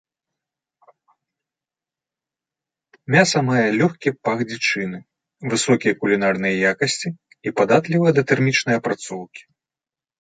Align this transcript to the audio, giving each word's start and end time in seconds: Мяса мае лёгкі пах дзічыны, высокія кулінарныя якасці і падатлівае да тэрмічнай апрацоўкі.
Мяса 3.17 3.43
мае 3.51 3.65
лёгкі 3.75 4.15
пах 4.29 4.43
дзічыны, 4.53 4.99
высокія 5.55 5.93
кулінарныя 6.01 6.55
якасці 6.73 7.09
і 7.49 7.57
падатлівае 7.63 8.13
да 8.21 8.25
тэрмічнай 8.33 8.75
апрацоўкі. 8.83 9.41